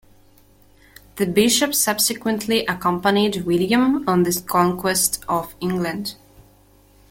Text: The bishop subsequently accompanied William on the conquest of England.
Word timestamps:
The 1.17 1.27
bishop 1.27 1.75
subsequently 1.75 2.65
accompanied 2.65 3.45
William 3.45 4.03
on 4.09 4.23
the 4.23 4.43
conquest 4.47 5.23
of 5.29 5.53
England. 5.61 6.15